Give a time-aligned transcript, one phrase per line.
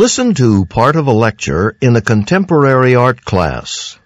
[0.00, 3.98] Listen to part of a lecture in a contemporary art class.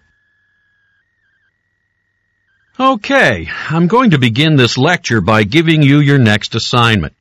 [2.80, 7.12] Okay, I'm going to begin this lecture by giving you your next assignment.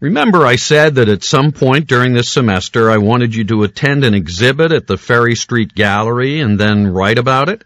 [0.00, 4.02] Remember I said that at some point during this semester I wanted you to attend
[4.06, 7.64] an exhibit at the Ferry Street Gallery and then write about it?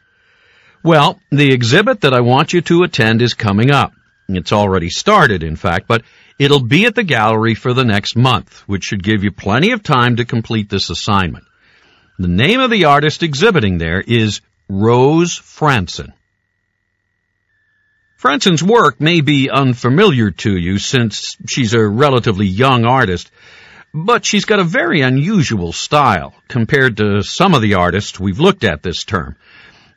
[0.82, 3.93] Well, the exhibit that I want you to attend is coming up.
[4.29, 6.03] It's already started, in fact, but
[6.39, 9.83] it'll be at the gallery for the next month, which should give you plenty of
[9.83, 11.45] time to complete this assignment.
[12.19, 16.12] The name of the artist exhibiting there is Rose Frantzen.
[18.16, 23.30] Frantzen's work may be unfamiliar to you since she's a relatively young artist,
[23.93, 28.65] but she's got a very unusual style compared to some of the artists we've looked
[28.65, 29.37] at this term.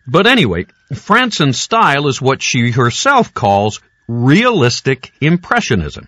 [0.05, 6.07] But anyway, Frantzen's style is what she herself calls realistic impressionism.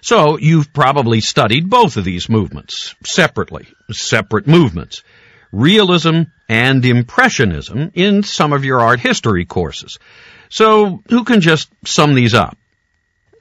[0.00, 5.02] So you've probably studied both of these movements separately, separate movements
[5.52, 9.98] realism and impressionism in some of your art history courses.
[10.48, 12.56] So who can just sum these up?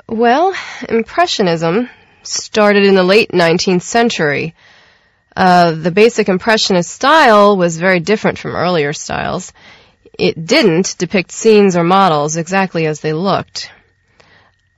[0.08, 0.54] Well,
[0.88, 1.90] Impressionism
[2.24, 4.56] started in the late 19th century.
[5.36, 9.54] Uh, the basic Impressionist style was very different from earlier styles.
[10.18, 13.70] It didn't depict scenes or models exactly as they looked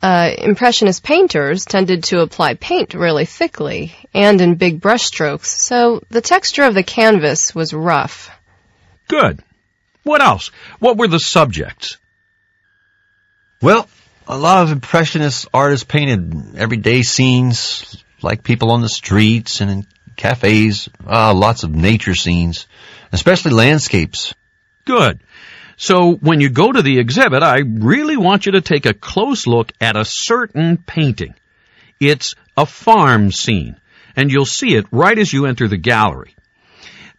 [0.01, 6.21] uh, Impressionist painters tended to apply paint really thickly and in big brushstrokes, so the
[6.21, 8.29] texture of the canvas was rough.
[9.07, 9.41] Good.
[10.03, 10.51] What else?
[10.79, 11.97] What were the subjects?
[13.61, 13.87] Well,
[14.27, 19.87] a lot of Impressionist artists painted everyday scenes, like people on the streets and in
[20.15, 22.67] cafes, uh, lots of nature scenes,
[23.11, 24.33] especially landscapes.
[24.85, 25.19] Good.
[25.81, 29.47] So when you go to the exhibit, I really want you to take a close
[29.47, 31.35] look at a certain painting.
[32.01, 33.77] It's a farm scene,
[34.13, 36.35] and you'll see it right as you enter the gallery.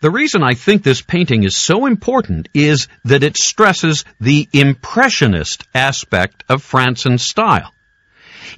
[0.00, 5.64] The reason I think this painting is so important is that it stresses the impressionist
[5.74, 7.72] aspect of Frantzen's style.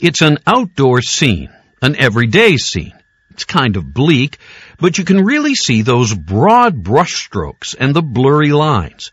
[0.01, 2.95] It's an outdoor scene, an everyday scene.
[3.31, 4.39] It's kind of bleak,
[4.81, 9.13] but you can really see those broad brushstrokes and the blurry lines.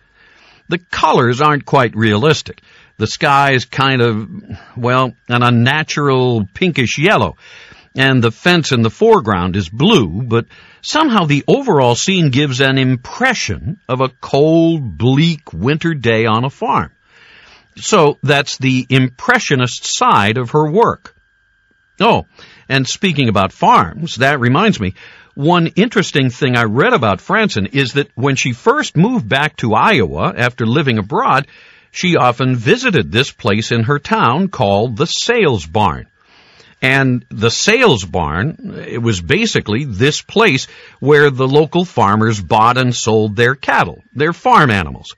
[0.69, 2.61] The colors aren't quite realistic.
[2.97, 4.29] The sky is kind of,
[4.77, 7.37] well, an unnatural pinkish yellow.
[7.95, 10.45] And the fence in the foreground is blue, but
[10.81, 16.49] somehow the overall scene gives an impression of a cold, bleak winter day on a
[16.49, 16.91] farm.
[17.77, 21.15] So that's the impressionist side of her work.
[21.99, 22.25] Oh,
[22.69, 24.93] and speaking about farms, that reminds me,
[25.39, 29.73] one interesting thing I read about Frantzen is that when she first moved back to
[29.73, 31.47] Iowa after living abroad,
[31.91, 36.07] she often visited this place in her town called the Sales Barn.
[36.81, 40.67] And the sales barn, it was basically this place
[40.99, 45.15] where the local farmers bought and sold their cattle, their farm animals.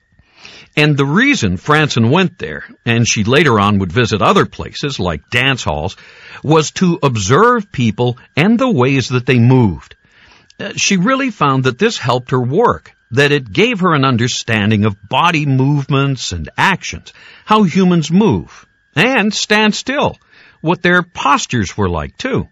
[0.76, 5.30] And the reason Frantzen went there, and she later on would visit other places like
[5.30, 5.96] dance halls,
[6.44, 9.96] was to observe people and the ways that they moved.
[10.76, 15.08] She really found that this helped her work, that it gave her an understanding of
[15.08, 17.12] body movements and actions,
[17.44, 20.18] how humans move, and stand still,
[20.60, 22.48] what their postures were like too.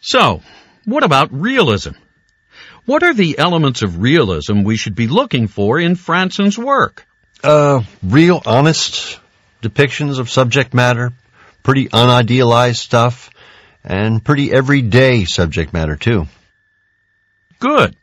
[0.00, 0.42] So,
[0.84, 1.92] what about realism?
[2.84, 7.06] What are the elements of realism we should be looking for in Frantzen's work?
[7.44, 9.20] Uh, real honest
[9.62, 11.12] depictions of subject matter,
[11.62, 13.30] pretty unidealized stuff,
[13.84, 16.26] and pretty everyday subject matter too.
[17.58, 17.96] Good.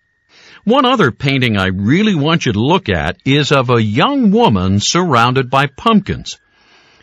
[0.66, 4.79] One other painting I really want you to look at is of a young woman
[4.79, 6.39] surrounded by pumpkins.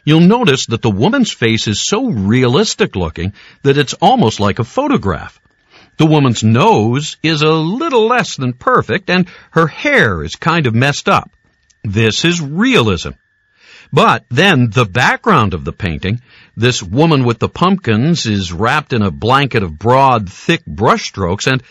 [0.05, 4.65] You'll notice that the woman's face is so realistic looking that it's almost like a
[4.65, 5.41] photograph.
[5.97, 10.75] The woman's nose is a little less than perfect and her hair is kind of
[10.75, 11.31] messed up.
[11.85, 13.11] This is realism.
[13.93, 16.21] But then the background of the painting,
[16.57, 21.63] this woman with the pumpkins is wrapped in a blanket of broad, thick brushstrokes and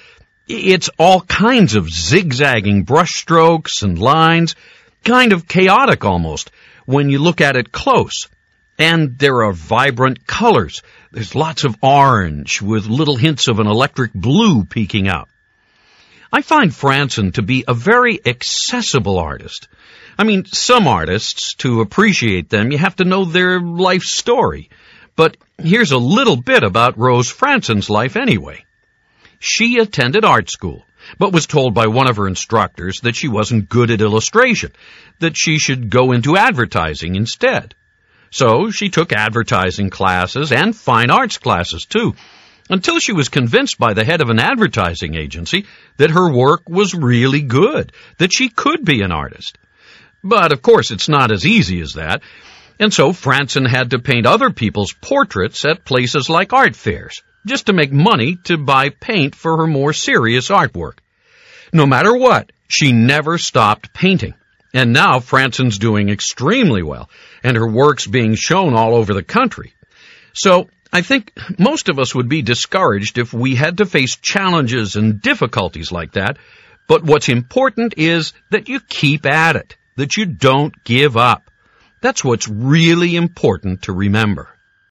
[0.48, 4.56] it's all kinds of zigzagging brushstrokes and lines,
[5.04, 6.52] kind of chaotic almost
[6.86, 8.28] when you look at it close.
[8.78, 10.82] And there are vibrant colors.
[11.12, 15.30] There's lots of orange with little hints of an electric blue peeking out.
[16.34, 19.68] I find Frantzen to be a very accessible artist.
[20.18, 24.70] I mean, some artists, to appreciate them, you have to know their life story.
[25.16, 28.64] But here's a little bit about Rose Frantzen's life anyway.
[29.44, 30.86] She attended art school,
[31.18, 34.72] but was told by one of her instructors that she wasn't good at illustration,
[35.18, 37.74] that she should go into advertising instead.
[38.30, 42.14] So she took advertising classes and fine arts classes too.
[42.72, 45.66] until she was convinced by the head of an advertising agency
[45.98, 49.58] that her work was really good, that she could be an artist.
[50.24, 52.22] But of course it's not as easy as that,
[52.80, 57.68] and so Frantzen had to paint other people's portraits at places like art fairs, just
[57.68, 61.00] to make money to buy paint for her more serious artwork.
[61.74, 64.34] No matter what, she never stopped painting.
[64.74, 67.10] And now Frantzen's doing extremely well,
[67.44, 69.74] and her work's being shown all over the country.
[70.34, 74.98] So, I think most of us would be discouraged if we had to face challenges
[74.98, 76.38] and difficulties like that,
[76.88, 81.50] but what's important is that you keep at it, that you don't give up.
[82.02, 84.51] That's what's really important to remember.